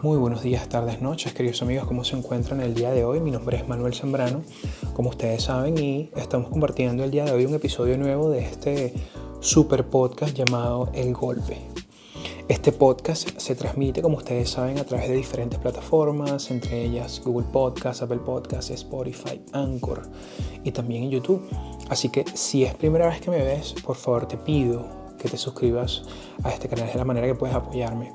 Muy 0.00 0.16
buenos 0.16 0.42
días, 0.42 0.68
tardes, 0.68 1.02
noches, 1.02 1.32
queridos 1.32 1.60
amigos, 1.60 1.88
¿cómo 1.88 2.04
se 2.04 2.16
encuentran 2.16 2.60
el 2.60 2.72
día 2.72 2.92
de 2.92 3.04
hoy? 3.04 3.18
Mi 3.18 3.32
nombre 3.32 3.56
es 3.56 3.66
Manuel 3.66 3.94
Zambrano, 3.94 4.42
como 4.94 5.10
ustedes 5.10 5.42
saben, 5.42 5.76
y 5.76 6.08
estamos 6.14 6.50
compartiendo 6.50 7.02
el 7.02 7.10
día 7.10 7.24
de 7.24 7.32
hoy 7.32 7.46
un 7.46 7.54
episodio 7.54 7.98
nuevo 7.98 8.30
de 8.30 8.38
este 8.38 8.94
super 9.40 9.88
podcast 9.88 10.36
llamado 10.36 10.88
El 10.94 11.14
Golpe. 11.14 11.58
Este 12.46 12.70
podcast 12.70 13.40
se 13.40 13.56
transmite, 13.56 14.00
como 14.00 14.18
ustedes 14.18 14.50
saben, 14.50 14.78
a 14.78 14.84
través 14.84 15.08
de 15.08 15.16
diferentes 15.16 15.58
plataformas, 15.58 16.52
entre 16.52 16.84
ellas 16.84 17.20
Google 17.24 17.48
Podcast, 17.52 18.00
Apple 18.02 18.18
Podcast, 18.18 18.70
Spotify, 18.70 19.42
Anchor 19.52 20.02
y 20.62 20.70
también 20.70 21.02
en 21.02 21.10
YouTube. 21.10 21.42
Así 21.88 22.08
que 22.08 22.24
si 22.34 22.62
es 22.62 22.72
primera 22.76 23.08
vez 23.08 23.20
que 23.20 23.32
me 23.32 23.42
ves, 23.42 23.74
por 23.84 23.96
favor 23.96 24.28
te 24.28 24.36
pido 24.36 24.86
que 25.18 25.28
te 25.28 25.36
suscribas 25.36 26.04
a 26.44 26.50
este 26.50 26.68
canal, 26.68 26.88
es 26.88 26.94
la 26.94 27.04
manera 27.04 27.26
que 27.26 27.34
puedes 27.34 27.56
apoyarme. 27.56 28.12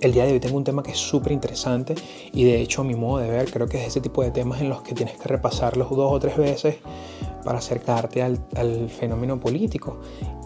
El 0.00 0.12
día 0.12 0.26
de 0.26 0.32
hoy 0.32 0.38
tengo 0.38 0.56
un 0.56 0.62
tema 0.62 0.84
que 0.84 0.92
es 0.92 0.98
súper 0.98 1.32
interesante 1.32 1.96
y 2.32 2.44
de 2.44 2.60
hecho 2.60 2.82
a 2.82 2.84
mi 2.84 2.94
modo 2.94 3.18
de 3.18 3.30
ver 3.30 3.50
creo 3.50 3.66
que 3.66 3.80
es 3.80 3.88
ese 3.88 4.00
tipo 4.00 4.22
de 4.22 4.30
temas 4.30 4.60
en 4.60 4.68
los 4.68 4.82
que 4.82 4.94
tienes 4.94 5.16
que 5.16 5.26
repasarlos 5.28 5.90
dos 5.90 6.12
o 6.12 6.18
tres 6.20 6.36
veces 6.36 6.76
para 7.44 7.58
acercarte 7.58 8.22
al, 8.22 8.38
al 8.54 8.88
fenómeno 8.90 9.40
político. 9.40 9.98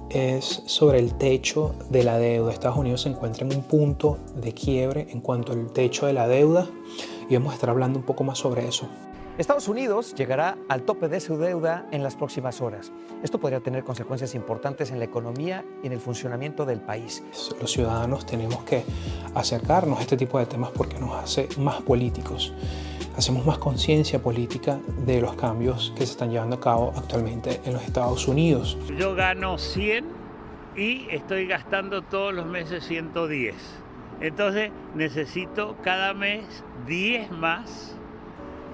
Es 0.09 0.63
sobre 0.65 1.01
el 1.01 1.19
techo 1.19 1.75
de 1.91 2.03
la 2.03 2.19
deuda. 2.19 2.51
Estados 2.51 2.79
Unidos 2.79 3.03
se 3.03 3.11
encuentra 3.11 3.47
en 3.47 3.55
un 3.55 3.63
punto 3.65 4.19
de 4.35 4.55
quiebre 4.55 5.09
en 5.11 5.21
cuanto 5.21 5.53
al 5.53 5.71
techo 5.71 6.07
de 6.07 6.15
la 6.15 6.29
deuda 6.29 6.71
y 7.29 7.35
vamos 7.35 7.53
a 7.53 7.55
estar 7.57 7.69
hablando 7.69 7.99
un 7.99 8.07
poco 8.07 8.25
más 8.25 8.39
sobre 8.39 8.67
eso. 8.67 8.89
Estados 9.39 9.67
Unidos 9.67 10.15
llegará 10.15 10.59
al 10.69 10.83
tope 10.83 11.09
de 11.09 11.19
su 11.19 11.39
deuda 11.39 11.87
en 11.91 12.03
las 12.03 12.17
próximas 12.17 12.61
horas. 12.61 12.93
Esto 13.23 13.41
podría 13.41 13.61
tener 13.61 13.83
consecuencias 13.83 14.35
importantes 14.35 14.91
en 14.91 14.99
la 14.99 15.07
economía 15.07 15.65
y 15.83 15.87
en 15.87 15.95
el 15.95 16.01
funcionamiento 16.01 16.67
del 16.67 16.81
país. 16.81 17.25
Los 17.59 17.73
ciudadanos 17.73 18.27
tenemos 18.27 18.63
que 18.65 18.85
acercarnos 19.35 19.99
a 19.99 20.03
este 20.03 20.19
tipo 20.19 20.39
de 20.39 20.45
temas 20.45 20.71
porque 20.71 20.99
nos 20.99 21.15
hace 21.15 21.49
más 21.57 21.81
políticos. 21.81 22.53
Hacemos 23.17 23.47
más 23.47 23.57
conciencia 23.57 24.21
política 24.21 24.79
de 25.07 25.23
los 25.23 25.35
cambios 25.35 25.95
que 25.97 26.05
se 26.05 26.13
están 26.13 26.31
llevando 26.31 26.57
a 26.57 26.61
cabo 26.61 26.93
actualmente 26.95 27.63
en 27.65 27.73
los 27.73 27.83
Estados 27.85 28.29
Unidos. 28.29 28.77
Yo 28.99 29.15
gano 29.15 29.57
100 29.57 30.05
y 30.77 31.07
estoy 31.11 31.47
gastando 31.47 32.03
todos 32.03 32.35
los 32.35 32.45
meses 32.45 32.85
110. 32.85 33.55
Entonces 34.21 34.71
necesito 34.95 35.77
cada 35.83 36.13
mes 36.13 36.45
10 36.87 37.31
más 37.31 37.97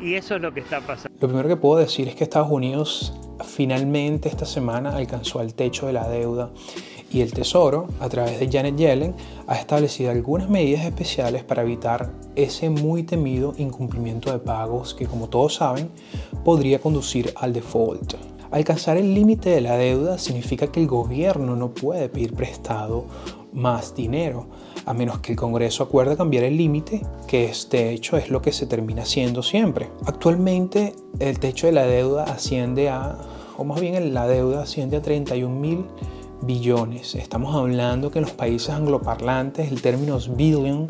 y 0.00 0.14
eso 0.14 0.36
es 0.36 0.42
lo 0.42 0.52
que 0.52 0.60
está 0.60 0.80
pasando. 0.80 1.16
Lo 1.20 1.28
primero 1.28 1.48
que 1.48 1.56
puedo 1.56 1.78
decir 1.78 2.08
es 2.08 2.14
que 2.14 2.24
Estados 2.24 2.50
Unidos 2.50 3.12
finalmente 3.44 4.28
esta 4.28 4.46
semana 4.46 4.96
alcanzó 4.96 5.40
el 5.40 5.54
techo 5.54 5.86
de 5.86 5.92
la 5.92 6.08
deuda 6.08 6.50
y 7.10 7.22
el 7.22 7.32
Tesoro, 7.32 7.88
a 8.00 8.08
través 8.08 8.38
de 8.38 8.50
Janet 8.50 8.76
Yellen, 8.76 9.14
ha 9.46 9.56
establecido 9.56 10.10
algunas 10.10 10.50
medidas 10.50 10.84
especiales 10.84 11.42
para 11.42 11.62
evitar 11.62 12.12
ese 12.36 12.68
muy 12.68 13.02
temido 13.02 13.54
incumplimiento 13.56 14.30
de 14.30 14.38
pagos 14.38 14.94
que, 14.94 15.06
como 15.06 15.28
todos 15.28 15.54
saben, 15.54 15.90
podría 16.44 16.80
conducir 16.80 17.32
al 17.36 17.54
default. 17.54 18.14
Alcanzar 18.50 18.96
el 18.96 19.14
límite 19.14 19.50
de 19.50 19.60
la 19.60 19.76
deuda 19.76 20.18
significa 20.18 20.68
que 20.72 20.80
el 20.80 20.86
gobierno 20.86 21.56
no 21.56 21.70
puede 21.70 22.08
pedir 22.08 22.34
prestado 22.34 23.06
más 23.58 23.94
dinero, 23.94 24.46
a 24.86 24.94
menos 24.94 25.18
que 25.18 25.32
el 25.32 25.38
Congreso 25.38 25.82
acuerde 25.82 26.16
cambiar 26.16 26.44
el 26.44 26.56
límite, 26.56 27.04
que 27.26 27.46
este 27.46 27.90
hecho 27.90 28.16
es 28.16 28.30
lo 28.30 28.40
que 28.40 28.52
se 28.52 28.66
termina 28.66 29.02
haciendo 29.02 29.42
siempre. 29.42 29.90
Actualmente 30.06 30.94
el 31.18 31.38
techo 31.38 31.66
de 31.66 31.72
la 31.72 31.86
deuda 31.86 32.24
asciende 32.24 32.88
a, 32.88 33.18
o 33.56 33.64
más 33.64 33.80
bien 33.80 34.14
la 34.14 34.26
deuda 34.26 34.62
asciende 34.62 34.96
a 34.96 35.02
31 35.02 35.54
mil 35.54 35.84
billones. 36.42 37.14
Estamos 37.16 37.54
hablando 37.54 38.10
que 38.10 38.20
en 38.20 38.24
los 38.24 38.32
países 38.34 38.70
angloparlantes 38.70 39.70
el 39.70 39.82
término 39.82 40.18
billion 40.36 40.88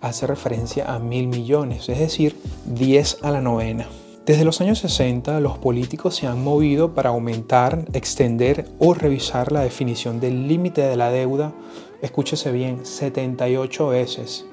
hace 0.00 0.26
referencia 0.26 0.94
a 0.94 0.98
mil 0.98 1.26
millones, 1.26 1.88
es 1.88 1.98
decir, 1.98 2.36
10 2.66 3.18
a 3.22 3.30
la 3.30 3.40
novena. 3.40 3.88
Desde 4.26 4.46
los 4.46 4.62
años 4.62 4.78
60, 4.78 5.38
los 5.40 5.58
políticos 5.58 6.16
se 6.16 6.26
han 6.26 6.42
movido 6.42 6.94
para 6.94 7.10
aumentar, 7.10 7.84
extender 7.92 8.66
o 8.78 8.94
revisar 8.94 9.52
la 9.52 9.60
definición 9.60 10.18
del 10.18 10.48
límite 10.48 10.80
de 10.80 10.96
la 10.96 11.10
deuda, 11.10 11.52
escúchese 12.04 12.52
bien, 12.52 12.84
78 12.84 13.88
veces. 13.88 14.44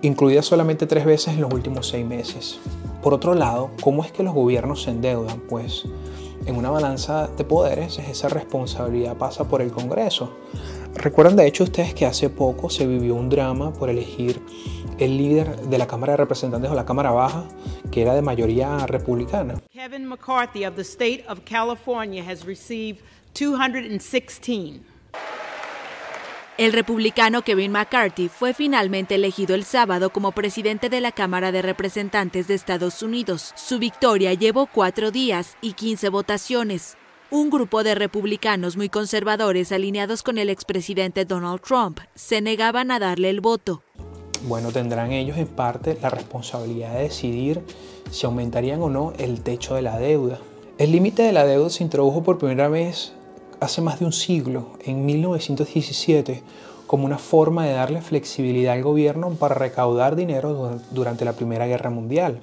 Incluidas 0.00 0.46
solamente 0.46 0.86
tres 0.86 1.04
veces 1.04 1.34
en 1.34 1.42
los 1.42 1.52
últimos 1.52 1.88
seis 1.88 2.06
meses. 2.06 2.58
Por 3.02 3.12
otro 3.12 3.34
lado, 3.34 3.70
¿cómo 3.82 4.02
es 4.02 4.12
que 4.12 4.22
los 4.22 4.32
gobiernos 4.32 4.82
se 4.84 4.90
endeudan? 4.90 5.40
Pues 5.40 5.84
en 6.46 6.56
una 6.56 6.70
balanza 6.70 7.28
de 7.36 7.44
poderes 7.44 7.98
esa 7.98 8.30
responsabilidad 8.30 9.18
pasa 9.18 9.44
por 9.44 9.60
el 9.60 9.70
Congreso. 9.70 10.32
Recuerdan 10.94 11.36
de 11.36 11.46
hecho 11.46 11.64
ustedes 11.64 11.92
que 11.92 12.06
hace 12.06 12.30
poco 12.30 12.70
se 12.70 12.86
vivió 12.86 13.14
un 13.14 13.28
drama 13.28 13.74
por 13.74 13.90
elegir 13.90 14.40
el 15.00 15.16
líder 15.16 15.56
de 15.56 15.78
la 15.78 15.86
Cámara 15.86 16.12
de 16.12 16.18
Representantes 16.18 16.70
o 16.70 16.74
la 16.74 16.84
Cámara 16.84 17.10
Baja, 17.10 17.44
que 17.90 18.02
era 18.02 18.14
de 18.14 18.22
mayoría 18.22 18.86
republicana. 18.86 19.54
Kevin 19.72 20.06
McCarthy 20.06 20.64
of 20.64 20.76
the 20.76 20.82
state 20.82 21.24
of 21.28 21.40
California 21.44 22.22
has 22.22 22.44
received 22.44 23.00
216 23.34 24.80
el 26.60 26.74
republicano 26.74 27.40
Kevin 27.40 27.72
McCarthy 27.72 28.28
fue 28.28 28.52
finalmente 28.52 29.14
elegido 29.14 29.54
el 29.54 29.64
sábado 29.64 30.10
como 30.10 30.32
presidente 30.32 30.90
de 30.90 31.00
la 31.00 31.10
Cámara 31.10 31.52
de 31.52 31.62
Representantes 31.62 32.48
de 32.48 32.54
Estados 32.54 33.02
Unidos. 33.02 33.54
Su 33.56 33.78
victoria 33.78 34.34
llevó 34.34 34.66
cuatro 34.66 35.10
días 35.10 35.56
y 35.62 35.72
15 35.72 36.10
votaciones. 36.10 36.98
Un 37.30 37.48
grupo 37.48 37.82
de 37.82 37.94
republicanos 37.94 38.76
muy 38.76 38.90
conservadores 38.90 39.72
alineados 39.72 40.22
con 40.22 40.36
el 40.36 40.50
expresidente 40.50 41.24
Donald 41.24 41.62
Trump 41.62 42.00
se 42.14 42.42
negaban 42.42 42.90
a 42.90 42.98
darle 42.98 43.30
el 43.30 43.40
voto. 43.40 43.82
Bueno, 44.48 44.72
tendrán 44.72 45.12
ellos 45.12 45.36
en 45.36 45.46
parte 45.46 45.98
la 46.00 46.08
responsabilidad 46.08 46.94
de 46.94 47.02
decidir 47.02 47.62
si 48.10 48.24
aumentarían 48.24 48.80
o 48.82 48.88
no 48.88 49.12
el 49.18 49.42
techo 49.42 49.74
de 49.74 49.82
la 49.82 49.98
deuda. 49.98 50.38
El 50.78 50.92
límite 50.92 51.22
de 51.22 51.32
la 51.32 51.44
deuda 51.44 51.68
se 51.68 51.84
introdujo 51.84 52.22
por 52.22 52.38
primera 52.38 52.68
vez 52.68 53.12
hace 53.60 53.82
más 53.82 54.00
de 54.00 54.06
un 54.06 54.12
siglo, 54.12 54.70
en 54.82 55.04
1917, 55.04 56.42
como 56.86 57.04
una 57.04 57.18
forma 57.18 57.66
de 57.66 57.72
darle 57.72 58.00
flexibilidad 58.00 58.72
al 58.72 58.82
gobierno 58.82 59.30
para 59.30 59.54
recaudar 59.54 60.16
dinero 60.16 60.80
durante 60.90 61.26
la 61.26 61.34
Primera 61.34 61.66
Guerra 61.66 61.90
Mundial. 61.90 62.40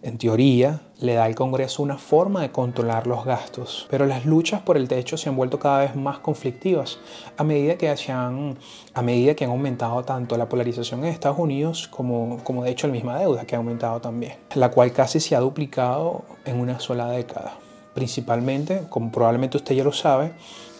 En 0.00 0.16
teoría, 0.16 0.80
le 1.00 1.14
da 1.14 1.24
al 1.24 1.34
Congreso 1.34 1.82
una 1.82 1.98
forma 1.98 2.40
de 2.42 2.52
controlar 2.52 3.08
los 3.08 3.24
gastos, 3.24 3.86
pero 3.90 4.06
las 4.06 4.24
luchas 4.26 4.60
por 4.62 4.76
el 4.76 4.86
techo 4.86 5.16
se 5.16 5.28
han 5.28 5.36
vuelto 5.36 5.58
cada 5.58 5.80
vez 5.80 5.96
más 5.96 6.18
conflictivas 6.20 6.98
a 7.36 7.42
medida 7.44 7.76
que, 7.76 7.88
han, 8.10 8.56
aumentado 8.94 10.04
tanto 10.04 10.36
la 10.36 10.48
polarización 10.48 11.00
en 11.00 11.06
Estados 11.06 11.38
Unidos 11.38 11.88
como, 11.88 12.38
como 12.44 12.62
de 12.62 12.70
hecho 12.70 12.86
la 12.86 12.92
misma 12.92 13.18
deuda 13.18 13.44
que 13.44 13.56
ha 13.56 13.58
aumentado 13.58 14.00
también, 14.00 14.34
la 14.54 14.70
cual 14.70 14.92
casi 14.92 15.18
se 15.18 15.34
ha 15.34 15.40
duplicado 15.40 16.22
en 16.44 16.60
una 16.60 16.78
sola 16.78 17.10
década 17.10 17.58
principalmente, 17.98 18.82
como 18.88 19.10
probablemente 19.10 19.56
usted 19.56 19.74
ya 19.74 19.82
lo 19.82 19.92
sabe, 19.92 20.30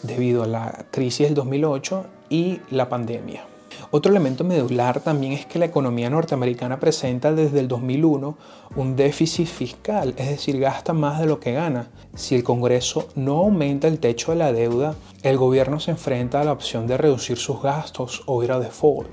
debido 0.05 0.45
a 0.45 0.47
la 0.47 0.87
crisis 0.93 1.27
del 1.27 1.35
2008 1.35 2.07
y 2.31 2.61
la 2.71 2.89
pandemia. 2.89 3.45
Otro 3.91 4.11
elemento 4.11 4.45
medular 4.45 5.01
también 5.01 5.33
es 5.33 5.47
que 5.47 5.59
la 5.59 5.65
economía 5.65 6.11
norteamericana 6.11 6.79
presenta 6.79 7.33
desde 7.33 7.61
el 7.61 7.69
2001 7.69 8.37
un 8.77 8.97
déficit 8.97 9.47
fiscal, 9.47 10.15
es 10.17 10.29
decir, 10.29 10.59
gasta 10.61 10.93
más 10.93 11.21
de 11.21 11.27
lo 11.27 11.41
que 11.41 11.53
gana. 11.53 11.91
Si 12.15 12.35
el 12.35 12.45
Congreso 12.45 13.09
no 13.15 13.39
aumenta 13.39 13.89
el 13.89 13.99
techo 13.99 14.33
de 14.33 14.39
la 14.39 14.53
deuda, 14.53 14.95
el 15.23 15.37
gobierno 15.37 15.81
se 15.81 15.93
enfrenta 15.93 16.41
a 16.41 16.45
la 16.45 16.53
opción 16.53 16.87
de 16.87 16.99
reducir 16.99 17.39
sus 17.39 17.63
gastos 17.63 18.23
o 18.27 18.43
ir 18.43 18.53
a 18.53 18.61
default. 18.61 19.09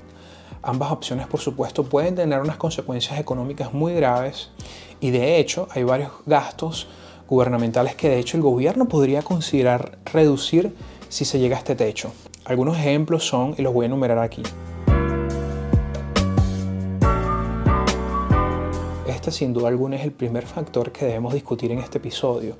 Ambas 0.62 0.90
opciones, 0.90 1.26
por 1.26 1.40
supuesto, 1.40 1.84
pueden 1.84 2.16
tener 2.16 2.40
unas 2.40 2.56
consecuencias 2.56 3.20
económicas 3.20 3.72
muy 3.72 3.94
graves 3.94 4.50
y 5.00 5.10
de 5.10 5.38
hecho 5.38 5.68
hay 5.70 5.84
varios 5.84 6.10
gastos 6.26 6.88
gubernamentales 7.28 7.94
que 7.94 8.08
de 8.08 8.18
hecho 8.18 8.36
el 8.36 8.42
gobierno 8.42 8.86
podría 8.86 9.22
considerar 9.22 9.98
reducir 10.04 10.74
si 11.08 11.24
se 11.24 11.38
llega 11.38 11.56
a 11.56 11.60
este 11.60 11.76
techo. 11.76 12.12
Algunos 12.48 12.78
ejemplos 12.78 13.26
son, 13.26 13.56
y 13.58 13.62
los 13.62 13.74
voy 13.74 13.84
a 13.84 13.86
enumerar 13.86 14.18
aquí. 14.20 14.44
Este 19.08 19.32
sin 19.32 19.52
duda 19.52 19.66
alguna 19.66 19.96
es 19.96 20.04
el 20.04 20.12
primer 20.12 20.46
factor 20.46 20.92
que 20.92 21.06
debemos 21.06 21.34
discutir 21.34 21.72
en 21.72 21.80
este 21.80 21.98
episodio. 21.98 22.54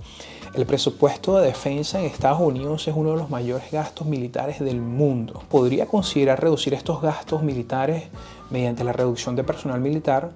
El 0.54 0.66
presupuesto 0.66 1.38
de 1.38 1.46
defensa 1.46 2.00
en 2.00 2.06
Estados 2.06 2.40
Unidos 2.40 2.88
es 2.88 2.96
uno 2.96 3.12
de 3.12 3.18
los 3.18 3.30
mayores 3.30 3.70
gastos 3.70 4.08
militares 4.08 4.58
del 4.58 4.80
mundo. 4.80 5.44
Podría 5.48 5.86
considerar 5.86 6.40
reducir 6.40 6.74
estos 6.74 7.00
gastos 7.00 7.44
militares 7.44 8.04
mediante 8.50 8.82
la 8.82 8.92
reducción 8.92 9.36
de 9.36 9.44
personal 9.44 9.80
militar 9.80 10.32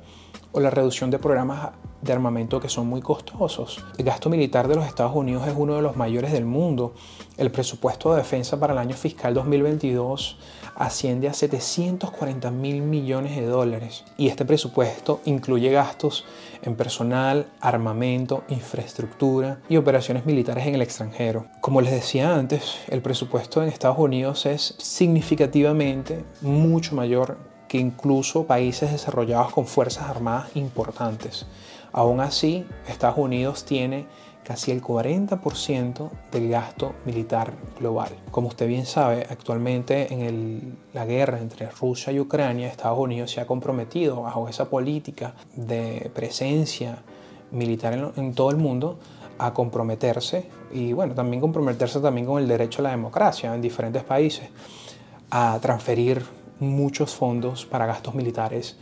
o 0.53 0.61
la 0.61 0.71
reducción 0.71 1.11
de 1.11 1.19
programas 1.19 1.71
de 2.03 2.13
armamento 2.13 2.61
que 2.61 2.69
son 2.69 2.87
muy 2.87 3.03
costosos. 3.03 3.85
El 3.99 4.05
gasto 4.05 4.31
militar 4.31 4.69
de 4.69 4.77
los 4.77 4.87
Estados 4.87 5.15
Unidos 5.15 5.47
es 5.47 5.55
uno 5.57 5.77
de 5.77 5.83
los 5.83 5.97
mayores 5.97 6.33
del 6.33 6.47
mundo. 6.47 6.95
El 7.37 7.51
presupuesto 7.51 8.13
de 8.13 8.19
defensa 8.19 8.59
para 8.59 8.73
el 8.73 8.79
año 8.79 8.97
fiscal 8.97 9.35
2022 9.35 10.39
asciende 10.77 11.29
a 11.29 11.35
740 11.35 12.51
mil 12.51 12.81
millones 12.83 13.37
de 13.37 13.45
dólares 13.45 14.05
y 14.17 14.29
este 14.29 14.45
presupuesto 14.45 15.21
incluye 15.27 15.71
gastos 15.71 16.25
en 16.63 16.75
personal, 16.75 17.47
armamento, 17.61 18.45
infraestructura 18.49 19.61
y 19.69 19.77
operaciones 19.77 20.25
militares 20.25 20.67
en 20.67 20.75
el 20.75 20.83
extranjero. 20.83 21.47
Como 21.61 21.81
les 21.81 21.93
decía 21.93 22.35
antes, 22.35 22.77
el 22.89 23.03
presupuesto 23.03 23.63
en 23.63 23.69
Estados 23.69 23.99
Unidos 23.99 24.47
es 24.47 24.75
significativamente 24.79 26.25
mucho 26.41 26.95
mayor 26.95 27.50
que 27.71 27.79
incluso 27.79 28.47
países 28.47 28.91
desarrollados 28.91 29.53
con 29.53 29.65
fuerzas 29.65 30.11
armadas 30.11 30.57
importantes. 30.57 31.47
Aún 31.93 32.19
así, 32.19 32.67
Estados 32.89 33.17
Unidos 33.17 33.65
tiene 33.65 34.07
casi 34.43 34.73
el 34.73 34.83
40% 34.83 36.11
del 36.33 36.49
gasto 36.49 36.97
militar 37.07 37.53
global. 37.79 38.09
Como 38.33 38.49
usted 38.49 38.67
bien 38.67 38.87
sabe, 38.87 39.25
actualmente 39.31 40.13
en 40.13 40.79
la 40.93 41.05
guerra 41.07 41.39
entre 41.39 41.71
Rusia 41.71 42.13
y 42.13 42.19
Ucrania, 42.19 42.67
Estados 42.67 42.99
Unidos 42.99 43.31
se 43.31 43.41
ha 43.41 43.47
comprometido 43.47 44.23
bajo 44.23 44.49
esa 44.49 44.69
política 44.69 45.35
de 45.55 46.11
presencia 46.13 47.05
militar 47.53 47.93
en, 47.93 48.11
en 48.17 48.35
todo 48.35 48.51
el 48.51 48.57
mundo 48.57 48.99
a 49.39 49.55
comprometerse 49.55 50.49
y 50.73 50.93
bueno, 50.93 51.15
también 51.15 51.41
comprometerse 51.41 52.01
también 52.01 52.27
con 52.27 52.43
el 52.43 52.49
derecho 52.49 52.83
a 52.83 52.83
la 52.83 52.91
democracia 52.91 53.55
en 53.55 53.63
diferentes 53.63 54.03
países, 54.03 54.49
a 55.31 55.57
transferir 55.63 56.40
muchos 56.61 57.15
fondos 57.15 57.67
para 57.67 57.87
gastos 57.87 58.15
militares 58.15 58.77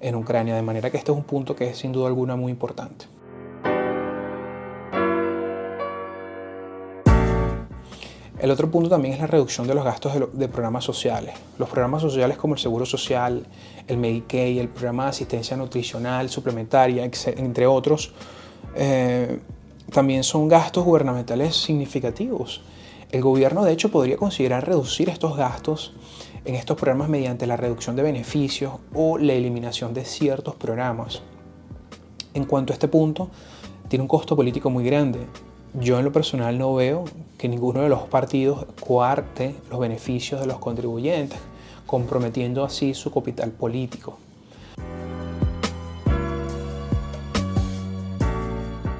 en 0.00 0.14
Ucrania, 0.14 0.54
de 0.54 0.62
manera 0.62 0.90
que 0.90 0.96
este 0.96 1.12
es 1.12 1.16
un 1.16 1.24
punto 1.24 1.56
que 1.56 1.70
es 1.70 1.78
sin 1.78 1.92
duda 1.92 2.08
alguna 2.08 2.36
muy 2.36 2.50
importante. 2.52 3.06
El 8.42 8.50
otro 8.50 8.68
punto 8.68 8.90
también 8.90 9.14
es 9.14 9.20
la 9.20 9.28
reducción 9.28 9.68
de 9.68 9.74
los 9.74 9.84
gastos 9.84 10.14
de, 10.32 10.48
programas 10.48 10.82
sociales. 10.82 11.32
Los 11.58 11.68
programas 11.68 12.02
sociales 12.02 12.36
como 12.36 12.54
el 12.54 12.60
Seguro 12.60 12.84
Social, 12.84 13.46
el 13.86 13.98
Medicaid, 13.98 14.58
el 14.58 14.68
programa 14.68 15.04
de 15.04 15.10
asistencia 15.10 15.56
nutricional 15.56 16.28
suplementaria, 16.28 17.04
entre 17.04 17.68
otros, 17.68 18.12
eh, 18.74 19.38
también 19.92 20.24
son 20.24 20.48
gastos 20.48 20.84
gubernamentales 20.84 21.54
significativos. 21.54 22.62
El 23.12 23.22
gobierno, 23.22 23.62
de 23.62 23.70
hecho, 23.74 23.92
podría 23.92 24.16
considerar 24.16 24.66
reducir 24.66 25.08
estos 25.08 25.36
gastos 25.36 25.92
en 26.44 26.54
estos 26.54 26.76
programas 26.76 27.08
mediante 27.08 27.46
la 27.46 27.56
reducción 27.56 27.94
de 27.96 28.02
beneficios 28.02 28.74
o 28.94 29.18
la 29.18 29.32
eliminación 29.32 29.94
de 29.94 30.04
ciertos 30.04 30.56
programas. 30.56 31.22
En 32.34 32.44
cuanto 32.44 32.72
a 32.72 32.74
este 32.74 32.88
punto, 32.88 33.30
tiene 33.88 34.02
un 34.02 34.08
costo 34.08 34.34
político 34.34 34.70
muy 34.70 34.84
grande. 34.84 35.20
Yo 35.74 35.98
en 35.98 36.04
lo 36.04 36.12
personal 36.12 36.58
no 36.58 36.74
veo 36.74 37.04
que 37.38 37.48
ninguno 37.48 37.82
de 37.82 37.88
los 37.88 38.02
partidos 38.02 38.66
coarte 38.80 39.54
los 39.70 39.78
beneficios 39.78 40.40
de 40.40 40.46
los 40.46 40.58
contribuyentes, 40.58 41.38
comprometiendo 41.86 42.64
así 42.64 42.94
su 42.94 43.12
capital 43.12 43.50
político. 43.50 44.18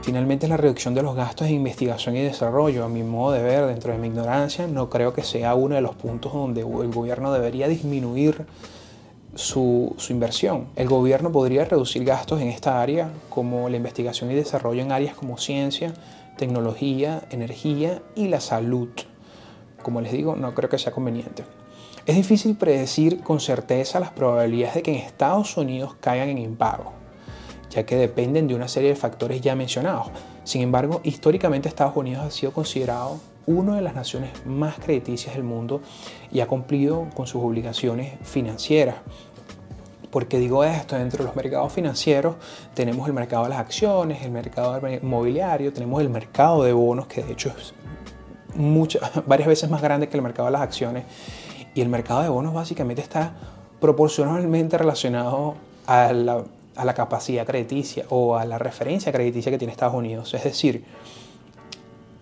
Finalmente, 0.03 0.49
la 0.49 0.57
reducción 0.57 0.95
de 0.95 1.03
los 1.03 1.15
gastos 1.15 1.47
de 1.47 1.53
investigación 1.53 2.17
y 2.17 2.23
desarrollo, 2.23 2.85
a 2.85 2.89
mi 2.89 3.05
modo 3.05 3.35
de 3.35 3.43
ver, 3.43 3.67
dentro 3.67 3.93
de 3.93 3.99
mi 3.99 4.09
ignorancia, 4.09 4.67
no 4.67 4.91
creo 4.91 5.15
que 5.15 5.23
sea 5.23 5.55
uno 5.55 5.77
de 5.77 5.81
los 5.81 5.95
puntos 5.95 6.33
donde 6.33 6.63
el 6.63 6.91
gobierno 6.91 7.33
debería 7.33 7.69
disminuir 7.69 8.45
su, 9.37 9.95
su, 9.99 10.13
inversión. 10.13 10.67
El 10.75 10.89
gobierno 10.89 11.31
podría 11.31 11.65
reducir 11.65 12.05
gastos 12.05 12.41
en 12.41 12.49
esta 12.49 12.83
área, 12.83 13.13
como 13.29 13.69
la 13.69 13.77
investigación 13.77 14.29
y 14.33 14.35
desarrollo 14.35 14.83
en 14.83 14.91
áreas 14.91 15.15
como 15.15 15.39
ciencia, 15.39 15.95
tecnología, 16.37 17.23
energía 17.31 18.03
y 18.17 18.27
la 18.27 18.41
salud. 18.41 18.89
Como 19.85 20.01
les 20.01 20.11
digo, 20.11 20.35
no 20.35 20.53
creo 20.53 20.69
que 20.69 20.79
sea 20.79 20.91
conveniente. 20.91 21.45
Es 22.07 22.17
difícil 22.17 22.57
predecir 22.57 23.21
con 23.21 23.39
certeza 23.39 24.01
las 24.01 24.11
probabilidades 24.11 24.75
de 24.75 24.83
que 24.83 24.91
en 24.91 24.97
Estados 24.97 25.57
Unidos 25.57 25.95
caigan 26.01 26.29
en 26.29 26.39
impago 26.39 27.02
ya 27.73 27.85
que 27.85 27.97
dependen 27.97 28.47
de 28.47 28.55
una 28.55 28.69
serie 28.69 28.91
de 28.91 28.97
factores 28.97 29.41
ya 29.41 29.57
mencionados. 29.57 30.09
Sin 30.45 30.63
embargo, 30.63 31.01
históricamente 31.05 31.69
Estados 31.69 31.97
Unidos 31.97 32.25
ha 32.25 32.31
sido 32.31 32.53
considerado 32.53 33.19
una 33.47 33.77
de 33.77 33.83
las 33.83 33.95
naciones 33.95 34.31
más 34.47 34.77
crediticias 34.79 35.35
del 35.35 35.45
mundo 35.45 35.81
y 36.31 36.41
ha 36.41 36.47
cumplido 36.47 37.09
con 37.15 37.27
sus 37.27 37.43
obligaciones 37.43 38.15
financieras. 38.23 38.97
¿Por 40.11 40.27
qué 40.27 40.39
digo 40.39 40.63
esto? 40.63 40.97
Dentro 40.97 41.21
de 41.21 41.25
los 41.25 41.37
mercados 41.37 41.73
financieros 41.73 42.37
tenemos 42.75 43.09
el 43.09 43.15
mercado 43.15 43.45
de 43.45 43.51
las 43.51 43.59
acciones, 43.59 44.23
el 44.23 44.31
mercado 44.31 44.79
inmobiliario, 44.87 45.73
tenemos 45.73 46.03
el 46.03 46.11
mercado 46.11 46.63
de 46.65 46.75
bonos, 46.75 47.07
que 47.07 47.23
de 47.23 47.33
hecho 47.33 47.51
es 47.57 47.73
varias 49.27 49.49
veces 49.49 49.71
más 49.71 49.81
grande 49.81 50.09
que 50.09 50.17
el 50.19 50.23
mercado 50.23 50.47
de 50.47 50.53
las 50.53 50.61
acciones. 50.61 51.05
Y 51.75 51.81
el 51.81 51.89
mercado 51.89 52.23
de 52.23 52.29
bonos 52.29 52.53
básicamente 52.53 53.01
está 53.01 53.33
proporcionalmente 53.81 54.77
relacionado 54.77 55.55
a 55.87 56.13
la 56.13 56.45
a 56.77 56.85
la 56.85 56.95
capacidad 56.95 57.47
crediticia 57.47 58.05
o 58.09 58.37
a 58.37 58.45
la 58.45 58.59
referencia 58.59 59.13
crediticia 59.13 59.53
que 59.53 59.59
tiene 59.59 59.73
Estados 59.73 59.95
Unidos. 59.95 60.33
Es 60.35 60.45
decir, 60.45 60.85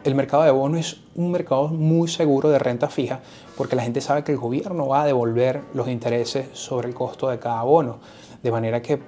el 0.03 0.15
mercado 0.15 0.45
de 0.45 0.51
bonos 0.51 0.81
es 0.81 1.01
un 1.15 1.31
mercado 1.31 1.69
muy 1.69 2.09
seguro 2.09 2.49
de 2.49 2.59
renta 2.59 2.89
fija 2.89 3.21
porque 3.57 3.77
la 3.77 3.83
gente 3.83 4.01
sabe 4.01 4.25
que 4.25 4.33
el 4.33 4.39
gobierno 4.39 4.89
va 4.89 5.03
a 5.03 5.07
devolver 5.07 5.61
los 5.75 5.89
intereses 5.89 6.47
sobre 6.55 6.89
el 6.89 6.95
costo 6.95 7.29
de 7.29 7.39
cada 7.39 7.63
bono. 7.63 7.99
De 8.43 8.51
manera 8.51 8.81
que 8.81 9.01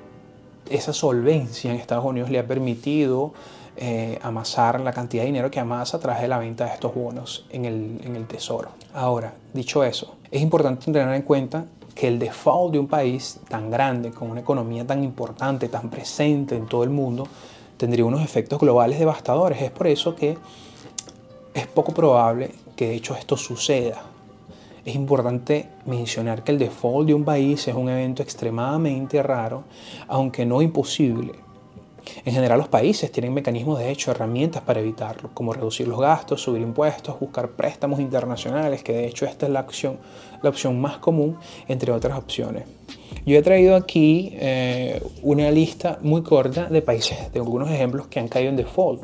esa 0.68 0.92
solvencia 0.92 1.70
en 1.70 1.78
Estados 1.78 2.04
Unidos 2.04 2.30
le 2.30 2.38
ha 2.38 2.46
permitido 2.46 3.32
eh, 3.76 4.18
amasar 4.22 4.80
la 4.80 4.92
cantidad 4.92 5.22
de 5.22 5.28
dinero 5.28 5.50
que 5.50 5.58
amasa 5.58 5.96
a 5.96 6.00
través 6.00 6.20
de 6.20 6.28
la 6.28 6.38
venta 6.38 6.66
de 6.66 6.74
estos 6.74 6.94
bonos 6.94 7.46
en 7.48 7.64
el, 7.64 8.00
en 8.04 8.16
el 8.16 8.26
tesoro. 8.26 8.68
Ahora, 8.92 9.32
dicho 9.54 9.82
eso, 9.82 10.16
es 10.30 10.42
importante 10.42 10.84
tener 10.84 11.08
en 11.14 11.22
cuenta 11.22 11.64
que 11.94 12.08
el 12.08 12.18
default 12.18 12.72
de 12.72 12.78
un 12.78 12.86
país 12.86 13.40
tan 13.48 13.70
grande, 13.70 14.10
con 14.10 14.30
una 14.30 14.40
economía 14.40 14.86
tan 14.86 15.04
importante, 15.04 15.68
tan 15.68 15.90
presente 15.90 16.56
en 16.56 16.66
todo 16.66 16.84
el 16.84 16.90
mundo, 16.90 17.26
tendría 17.76 18.04
unos 18.04 18.22
efectos 18.22 18.58
globales 18.58 18.98
devastadores. 18.98 19.60
Es 19.60 19.70
por 19.70 19.86
eso 19.86 20.14
que 20.14 20.38
es 21.54 21.66
poco 21.66 21.92
probable 21.92 22.50
que 22.76 22.88
de 22.88 22.94
hecho 22.94 23.14
esto 23.14 23.36
suceda. 23.36 24.02
Es 24.84 24.94
importante 24.96 25.68
mencionar 25.86 26.42
que 26.42 26.52
el 26.52 26.58
default 26.58 27.06
de 27.06 27.14
un 27.14 27.24
país 27.24 27.68
es 27.68 27.74
un 27.74 27.88
evento 27.88 28.22
extremadamente 28.22 29.22
raro, 29.22 29.62
aunque 30.08 30.44
no 30.44 30.60
imposible. 30.60 31.34
En 32.25 32.32
general 32.32 32.58
los 32.58 32.69
países 32.69 33.10
tienen 33.10 33.34
mecanismos, 33.34 33.78
de 33.78 33.90
hecho, 33.90 34.10
herramientas 34.10 34.62
para 34.62 34.81
evitarlo, 34.81 35.31
como 35.34 35.52
reducir 35.52 35.88
los 35.88 36.00
gastos, 36.00 36.43
subir 36.43 36.62
impuestos, 36.62 37.19
buscar 37.19 37.50
préstamos 37.50 38.00
internacionales, 38.00 38.82
que 38.82 38.93
de 38.93 39.06
hecho 39.06 39.26
esta 39.26 39.46
es 39.46 39.52
la 39.52 39.60
opción, 39.60 39.99
la 40.43 40.50
opción 40.50 40.81
más 40.81 40.99
común, 40.99 41.37
entre 41.69 41.93
otras 41.93 42.19
opciones. 42.19 42.64
Yo 43.25 43.38
he 43.38 43.43
traído 43.43 43.76
aquí 43.76 44.31
eh, 44.34 45.00
una 45.22 45.50
lista 45.50 45.99
muy 46.02 46.22
corta 46.22 46.66
de 46.66 46.82
países, 46.82 47.32
de 47.32 47.38
algunos 47.38 47.70
ejemplos 47.70 48.08
que 48.08 48.19
han 48.19 48.28
caído 48.28 48.50
en 48.50 48.56
default. 48.56 49.02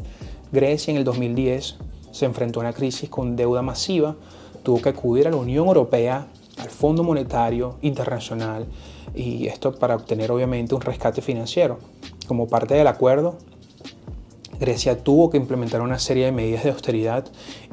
Grecia 0.51 0.91
en 0.91 0.97
el 0.97 1.05
2010 1.05 1.77
se 2.11 2.25
enfrentó 2.25 2.61
a 2.61 2.65
una 2.65 2.73
crisis 2.73 3.09
con 3.09 3.37
deuda 3.37 3.63
masiva, 3.63 4.17
tuvo 4.63 4.83
que 4.83 4.89
acudir 4.89 5.29
a 5.29 5.31
la 5.31 5.37
Unión 5.37 5.67
Europea, 5.69 6.27
al 6.59 6.69
Fondo 6.69 7.05
Monetario 7.05 7.77
Internacional, 7.83 8.67
y 9.15 9.47
esto 9.47 9.75
para 9.75 9.95
obtener 9.95 10.31
obviamente 10.33 10.75
un 10.75 10.81
rescate 10.81 11.23
financiero. 11.23 11.79
Como 12.29 12.47
parte 12.47 12.75
del 12.75 12.87
acuerdo, 12.87 13.39
Grecia 14.61 15.03
tuvo 15.03 15.31
que 15.31 15.39
implementar 15.39 15.81
una 15.81 15.99
serie 15.99 16.27
de 16.27 16.33
medidas 16.33 16.63
de 16.63 16.71
austeridad 16.71 17.25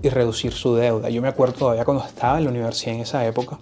y 0.02 0.08
reducir 0.08 0.54
su 0.54 0.76
deuda. 0.76 1.10
Yo 1.10 1.22
me 1.22 1.28
acuerdo 1.28 1.56
todavía 1.56 1.84
cuando 1.84 2.06
estaba 2.06 2.38
en 2.38 2.46
la 2.46 2.52
universidad 2.52 2.96
en 2.96 3.02
esa 3.02 3.26
época, 3.28 3.60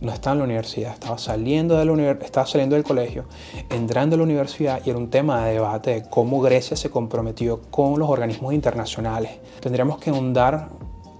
no 0.00 0.12
estaba 0.12 0.34
en 0.34 0.38
la 0.38 0.44
universidad, 0.44 0.92
estaba 0.92 1.18
saliendo, 1.18 1.76
de 1.76 1.84
la 1.84 2.12
estaba 2.24 2.46
saliendo 2.46 2.76
del 2.76 2.84
colegio, 2.84 3.24
entrando 3.68 4.14
a 4.14 4.18
la 4.18 4.22
universidad 4.22 4.80
y 4.84 4.90
era 4.90 4.98
un 5.00 5.10
tema 5.10 5.44
de 5.44 5.54
debate 5.54 5.90
de 5.90 6.08
cómo 6.08 6.40
Grecia 6.40 6.76
se 6.76 6.88
comprometió 6.88 7.60
con 7.72 7.98
los 7.98 8.08
organismos 8.08 8.54
internacionales. 8.54 9.32
Tendríamos 9.58 9.98
que 9.98 10.10
ahondar 10.10 10.68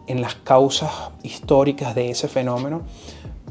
en 0.07 0.21
las 0.21 0.37
causas 0.37 0.93
históricas 1.25 1.97
de 1.97 2.11
ese 2.11 2.29
fenómeno, 2.29 2.83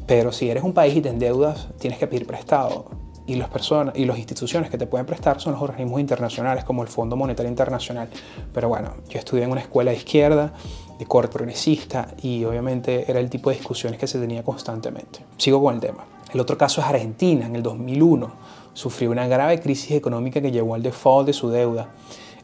pero 0.05 0.31
si 0.31 0.49
eres 0.49 0.63
un 0.63 0.71
país 0.71 0.95
y 0.95 1.01
te 1.01 1.09
endeudas, 1.09 1.67
tienes 1.77 1.99
que 1.99 2.07
pedir 2.07 2.25
prestado 2.25 2.85
y 3.27 3.35
las 3.35 3.49
personas 3.49 3.93
y 3.95 4.05
las 4.05 4.17
instituciones 4.17 4.69
que 4.71 4.77
te 4.77 4.87
pueden 4.87 5.05
prestar 5.05 5.39
son 5.39 5.53
los 5.53 5.61
organismos 5.61 5.99
internacionales 5.99 6.63
como 6.63 6.81
el 6.81 6.87
Fondo 6.87 7.15
Monetario 7.15 7.49
Internacional. 7.49 8.09
Pero 8.53 8.69
bueno, 8.69 8.95
yo 9.09 9.19
estudié 9.19 9.43
en 9.43 9.51
una 9.51 9.61
escuela 9.61 9.91
de 9.91 9.97
izquierda, 9.97 10.53
de 10.97 11.05
corte 11.05 11.33
progresista 11.33 12.15
y 12.21 12.43
obviamente 12.45 13.09
era 13.09 13.19
el 13.19 13.29
tipo 13.29 13.49
de 13.49 13.57
discusiones 13.57 13.99
que 13.99 14.07
se 14.07 14.17
tenía 14.19 14.43
constantemente. 14.43 15.19
Sigo 15.37 15.61
con 15.61 15.75
el 15.75 15.81
tema. 15.81 16.05
El 16.33 16.39
otro 16.39 16.57
caso 16.57 16.81
es 16.81 16.87
Argentina. 16.87 17.45
En 17.45 17.55
el 17.55 17.63
2001 17.63 18.31
sufrió 18.73 19.11
una 19.11 19.27
grave 19.27 19.59
crisis 19.59 19.91
económica 19.91 20.41
que 20.41 20.51
llevó 20.51 20.75
al 20.75 20.83
default 20.83 21.27
de 21.27 21.33
su 21.33 21.49
deuda. 21.49 21.89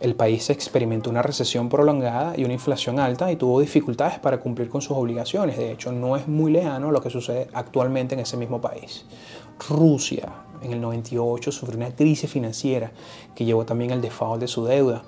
El 0.03 0.15
país 0.15 0.49
experimentó 0.49 1.09
una 1.09 1.21
recesión 1.21 1.69
prolongada 1.69 2.33
y 2.35 2.43
una 2.43 2.51
inflación 2.51 2.99
alta 2.99 3.31
y 3.31 3.37
tuvo 3.37 3.61
dificultades 3.61 4.19
para 4.19 4.37
cumplir 4.37 4.67
con 4.67 4.81
sus 4.81 4.97
obligaciones. 4.97 5.57
De 5.57 5.71
hecho, 5.71 5.93
no 5.93 6.17
es 6.17 6.27
muy 6.27 6.51
lejano 6.51 6.91
lo 6.91 7.01
que 7.01 7.09
sucede 7.09 7.47
actualmente 7.53 8.13
en 8.13 8.19
ese 8.19 8.35
mismo 8.35 8.59
país. 8.59 9.05
Rusia 9.69 10.27
en 10.61 10.73
el 10.73 10.81
98 10.81 11.53
sufrió 11.53 11.77
una 11.77 11.95
crisis 11.95 12.29
financiera 12.29 12.91
que 13.33 13.45
llevó 13.45 13.65
también 13.65 13.93
al 13.93 14.01
default 14.01 14.41
de 14.41 14.49
su 14.49 14.65
deuda. 14.65 15.03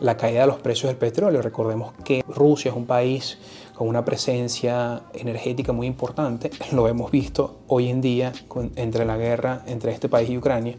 La 0.00 0.16
caída 0.16 0.40
de 0.40 0.46
los 0.46 0.60
precios 0.60 0.88
del 0.88 0.96
petróleo. 0.96 1.42
Recordemos 1.42 1.92
que 2.02 2.24
Rusia 2.26 2.70
es 2.70 2.76
un 2.76 2.86
país 2.86 3.36
con 3.74 3.86
una 3.86 4.06
presencia 4.06 5.02
energética 5.12 5.74
muy 5.74 5.86
importante. 5.86 6.50
Lo 6.72 6.88
hemos 6.88 7.10
visto 7.10 7.58
hoy 7.66 7.90
en 7.90 8.00
día 8.00 8.32
entre 8.76 9.04
la 9.04 9.18
guerra 9.18 9.62
entre 9.66 9.92
este 9.92 10.08
país 10.08 10.30
y 10.30 10.38
Ucrania. 10.38 10.76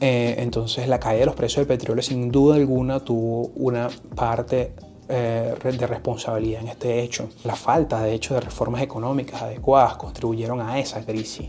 Eh, 0.00 0.36
entonces 0.38 0.88
la 0.88 1.00
caída 1.00 1.20
de 1.20 1.26
los 1.26 1.34
precios 1.34 1.66
del 1.66 1.78
petróleo 1.78 2.02
sin 2.02 2.30
duda 2.30 2.56
alguna 2.56 3.00
tuvo 3.00 3.50
una 3.54 3.88
parte 4.14 4.72
eh, 5.08 5.54
de 5.62 5.86
responsabilidad 5.86 6.62
en 6.62 6.68
este 6.68 7.02
hecho. 7.02 7.28
La 7.44 7.56
falta 7.56 8.02
de 8.02 8.12
hecho 8.12 8.34
de 8.34 8.40
reformas 8.40 8.82
económicas 8.82 9.42
adecuadas 9.42 9.96
contribuyeron 9.96 10.60
a 10.60 10.78
esa 10.78 11.04
crisis. 11.04 11.48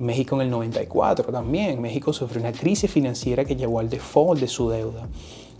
México 0.00 0.34
en 0.36 0.42
el 0.42 0.50
94 0.50 1.30
también. 1.30 1.80
México 1.80 2.12
sufrió 2.12 2.40
una 2.40 2.52
crisis 2.52 2.90
financiera 2.90 3.44
que 3.44 3.54
llevó 3.54 3.80
al 3.80 3.90
default 3.90 4.40
de 4.40 4.48
su 4.48 4.70
deuda. 4.70 5.06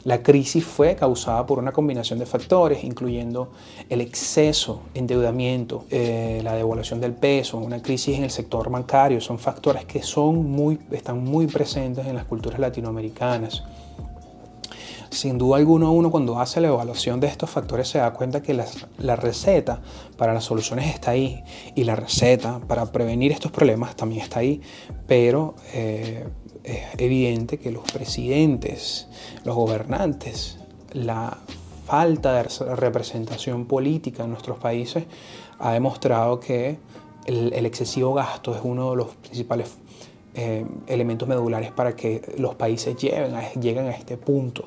La 0.04 0.23
crisis 0.23 0.64
fue 0.64 0.97
causada 0.97 1.45
por 1.45 1.59
una 1.59 1.73
combinación 1.73 2.19
de 2.19 2.26
factores, 2.26 2.85
incluyendo 2.85 3.50
el 3.88 4.00
exceso, 4.00 4.80
endeudamiento, 4.95 5.85
eh, 5.90 6.40
la 6.42 6.54
devaluación 6.54 7.00
del 7.00 7.12
peso, 7.12 7.59
una 7.59 7.83
crisis 7.83 8.16
en 8.16 8.25
el 8.25 8.30
sector 8.30 8.71
bancario. 8.71 9.21
Son 9.21 9.38
factores 9.38 9.85
que 9.85 10.02
son 10.02 10.50
muy, 10.50 10.78
están 10.90 11.23
muy 11.23 11.47
presentes 11.47 12.07
en 12.07 12.14
las 12.14 12.25
culturas 12.25 12.59
latinoamericanas. 12.59 13.62
Sin 15.11 15.38
duda 15.38 15.57
alguna, 15.57 15.90
uno 15.90 16.11
cuando 16.11 16.38
hace 16.38 16.61
la 16.61 16.69
evaluación 16.69 17.19
de 17.19 17.26
estos 17.26 17.50
factores 17.50 17.88
se 17.88 17.99
da 17.99 18.12
cuenta 18.12 18.42
que 18.42 18.54
la, 18.54 19.16
receta 19.16 19.80
para 20.16 20.33
las 20.33 20.45
soluciones 20.45 20.95
está 20.95 21.11
ahí 21.11 21.42
y 21.75 21.83
la 21.83 21.97
receta 21.97 22.61
para 22.61 22.87
prevenir 22.87 23.33
estos 23.33 23.50
problemas 23.50 23.97
también 23.97 24.23
está 24.23 24.38
ahí, 24.38 24.62
pero 25.09 25.57
eh, 25.75 26.28
es 26.64 26.80
evidente 26.98 27.58
que 27.58 27.70
los 27.70 27.90
presidentes, 27.90 29.08
los 29.44 29.54
gobernantes, 29.54 30.58
la 30.92 31.38
falta 31.86 32.34
de 32.34 32.74
representación 32.76 33.66
política 33.66 34.24
en 34.24 34.30
nuestros 34.30 34.58
países 34.58 35.04
ha 35.58 35.72
demostrado 35.72 36.38
que 36.40 36.78
el, 37.26 37.66
excesivo 37.66 38.14
gasto 38.14 38.54
es 38.54 38.60
uno 38.62 38.90
de 38.90 38.96
los 38.96 39.08
principales 39.16 39.76
eh, 40.34 40.64
elementos 40.86 41.28
medulares 41.28 41.72
para 41.72 41.96
que 41.96 42.22
los 42.38 42.54
países 42.54 42.96
lleguen 42.96 43.34
lleguen 43.60 43.86
a 43.86 43.90
este 43.90 44.16
punto 44.16 44.66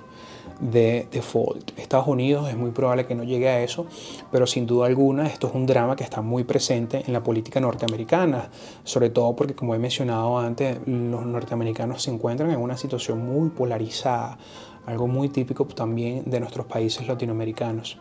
de 0.60 1.08
default. 1.12 1.78
Estados 1.78 2.08
Unidos 2.08 2.50
es 2.50 2.58
muy 2.58 2.72
probable 2.72 3.06
que 3.06 3.16
no 3.16 3.24
llegue 3.24 3.50
a 3.50 3.62
eso, 3.62 3.86
pero 4.32 4.48
sin 4.48 4.66
duda 4.66 4.88
alguna 4.88 5.28
esto 5.28 5.48
es 5.48 5.56
un 5.56 5.66
drama 5.66 5.96
que 5.96 6.04
está 6.04 6.22
muy 6.22 6.44
presente 6.44 7.04
en 7.06 7.14
la 7.14 7.24
política 7.24 7.60
norteamericana, 7.60 8.50
sobre 8.84 9.10
todo 9.10 9.36
porque 9.36 9.56
como 9.56 9.76
he 9.76 9.80
mencionado 9.80 10.38
antes, 10.38 10.80
los 10.86 11.26
norteamericanos 11.26 12.04
se 12.04 12.12
encuentran 12.12 12.52
en 12.52 12.60
una 12.60 12.78
situación 12.78 13.26
muy 13.26 13.50
polarizada, 13.50 14.38
algo 14.86 15.08
muy 15.08 15.30
típico 15.30 15.66
también 15.66 16.24
de 16.26 16.40
nuestros 16.40 16.66
países 16.66 17.08
latinoamericanos. 17.08 17.98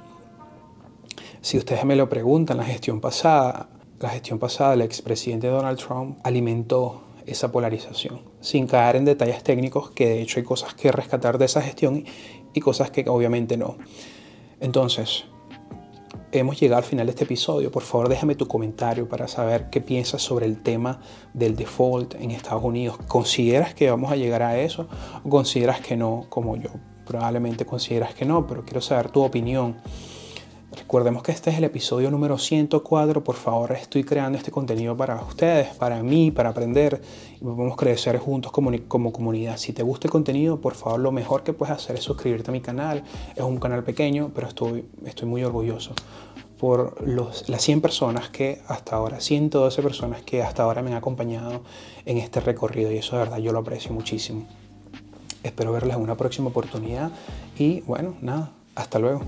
Si 1.40 1.58
ustedes 1.58 1.84
me 1.84 1.96
lo 1.96 2.08
preguntan, 2.08 2.56
la 2.56 2.64
gestión 2.64 3.00
pasada, 3.00 3.68
la 3.98 4.10
gestión 4.10 4.38
pasada 4.38 4.72
del 4.72 4.82
expresidente 4.82 5.48
Donald 5.48 5.78
Trump 5.78 6.18
alimentó 6.22 7.02
esa 7.26 7.52
polarización, 7.52 8.20
sin 8.40 8.66
caer 8.66 8.96
en 8.96 9.04
detalles 9.04 9.42
técnicos, 9.42 9.90
que 9.90 10.08
de 10.08 10.22
hecho 10.22 10.40
hay 10.40 10.44
cosas 10.44 10.74
que 10.74 10.92
rescatar 10.92 11.38
de 11.38 11.44
esa 11.44 11.62
gestión 11.62 12.04
y 12.54 12.60
cosas 12.60 12.90
que 12.90 13.04
obviamente 13.08 13.56
no. 13.56 13.76
Entonces, 14.60 15.24
hemos 16.32 16.58
llegado 16.58 16.78
al 16.78 16.84
final 16.84 17.06
de 17.06 17.10
este 17.10 17.24
episodio. 17.24 17.70
Por 17.70 17.82
favor, 17.82 18.08
déjame 18.08 18.34
tu 18.34 18.48
comentario 18.48 19.08
para 19.08 19.28
saber 19.28 19.70
qué 19.70 19.80
piensas 19.80 20.22
sobre 20.22 20.46
el 20.46 20.62
tema 20.62 21.00
del 21.34 21.56
default 21.56 22.14
en 22.14 22.30
Estados 22.30 22.64
Unidos. 22.64 22.98
¿Consideras 23.06 23.74
que 23.74 23.90
vamos 23.90 24.10
a 24.10 24.16
llegar 24.16 24.42
a 24.42 24.58
eso 24.58 24.88
o 25.22 25.28
consideras 25.28 25.80
que 25.80 25.96
no, 25.96 26.26
como 26.28 26.56
yo? 26.56 26.70
Probablemente 27.06 27.66
consideras 27.66 28.14
que 28.14 28.24
no, 28.24 28.46
pero 28.46 28.64
quiero 28.64 28.80
saber 28.80 29.10
tu 29.10 29.22
opinión. 29.22 29.76
Recordemos 30.76 31.22
que 31.22 31.32
este 31.32 31.50
es 31.50 31.58
el 31.58 31.64
episodio 31.64 32.10
número 32.10 32.38
104. 32.38 33.22
Por 33.22 33.36
favor, 33.36 33.72
estoy 33.72 34.04
creando 34.04 34.38
este 34.38 34.50
contenido 34.50 34.96
para 34.96 35.16
ustedes, 35.22 35.68
para 35.74 36.02
mí, 36.02 36.30
para 36.30 36.48
aprender 36.48 37.02
y 37.36 37.44
podemos 37.44 37.76
crecer 37.76 38.16
juntos 38.18 38.52
como, 38.52 38.72
comunidad. 39.12 39.58
Si 39.58 39.74
te 39.74 39.82
gusta 39.82 40.06
el 40.06 40.10
contenido, 40.10 40.60
por 40.60 40.74
favor, 40.74 41.00
lo 41.00 41.12
mejor 41.12 41.42
que 41.42 41.52
puedes 41.52 41.74
hacer 41.74 41.96
es 41.96 42.02
suscribirte 42.02 42.50
a 42.50 42.52
mi 42.52 42.62
canal. 42.62 43.04
Es 43.36 43.42
un 43.42 43.58
canal 43.58 43.84
pequeño, 43.84 44.30
pero 44.34 44.48
estoy, 44.48 44.86
estoy 45.04 45.28
muy 45.28 45.44
orgulloso 45.44 45.94
por 46.58 47.06
los, 47.06 47.48
las 47.50 47.60
100 47.60 47.80
personas 47.80 48.30
que 48.30 48.62
hasta 48.68 48.96
ahora, 48.96 49.20
112 49.20 49.82
personas 49.82 50.22
que 50.22 50.42
hasta 50.42 50.62
ahora 50.62 50.80
me 50.80 50.92
han 50.92 50.96
acompañado 50.96 51.62
en 52.06 52.16
este 52.18 52.40
recorrido 52.40 52.90
y 52.92 52.98
eso 52.98 53.16
de 53.16 53.24
verdad 53.24 53.38
yo 53.38 53.52
lo 53.52 53.58
aprecio 53.58 53.92
muchísimo. 53.92 54.46
Espero 55.42 55.72
verles 55.72 55.96
en 55.96 56.02
una 56.02 56.16
próxima 56.16 56.48
oportunidad 56.48 57.10
y 57.58 57.80
bueno, 57.80 58.14
nada, 58.22 58.52
hasta 58.74 58.98
luego. 58.98 59.22